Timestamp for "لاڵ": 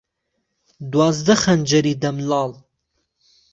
2.29-2.51